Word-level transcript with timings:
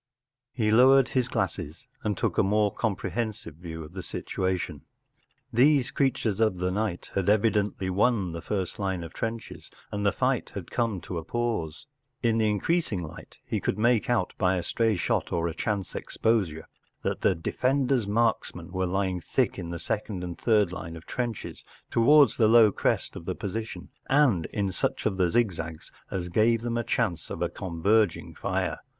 He 0.51 0.71
lowered 0.71 1.09
his 1.09 1.27
glasses 1.27 1.85
and 2.03 2.17
took 2.17 2.39
a 2.39 2.41
more 2.41 2.73
comprehensive 2.73 3.53
view 3.53 3.83
of 3.83 3.93
the 3.93 4.01
situation. 4.01 4.81
These 5.53 5.91
creatures 5.91 6.39
of 6.39 6.57
the 6.57 6.71
night 6.71 7.11
had 7.13 7.29
evidently 7.29 7.87
won 7.91 8.31
the 8.31 8.41
first 8.41 8.79
line 8.79 9.03
of 9.03 9.13
trenches 9.13 9.69
and 9.91 10.03
the 10.03 10.11
fight 10.11 10.53
had 10.55 10.71
come 10.71 11.01
to 11.01 11.19
a 11.19 11.23
pause. 11.23 11.85
In 12.23 12.39
the 12.39 12.49
increasing 12.49 13.03
light 13.03 13.37
he 13.45 13.59
could 13.59 13.77
make 13.77 14.09
out 14.09 14.33
by 14.39 14.55
a 14.55 14.63
stray 14.63 14.95
shot 14.95 15.31
or 15.31 15.47
a 15.47 15.53
chance 15.53 15.93
exposure 15.93 16.67
that 17.03 17.21
the 17.21 17.35
defender’s 17.35 18.07
marksmen 18.07 18.71
were 18.71 18.87
lying 18.87 19.21
thick 19.21 19.59
in 19.59 19.69
the 19.69 19.77
second 19.77 20.23
and 20.23 20.35
third 20.35 20.71
line 20.71 20.95
of 20.95 21.05
trenches 21.05 21.63
up 21.87 21.91
towards 21.91 22.37
the 22.37 22.47
low 22.47 22.71
crest 22.71 23.15
of 23.15 23.25
the 23.25 23.35
position, 23.35 23.89
and 24.09 24.47
in 24.47 24.71
such 24.71 25.05
of 25.05 25.17
the 25.17 25.29
zigzags 25.29 25.91
as 26.09 26.29
gave 26.29 26.61
them 26.63 26.79
a 26.79 26.83
chance 26.83 27.29
of 27.29 27.43
a 27.43 27.49
converging 27.49 28.33
fire. 28.33 28.79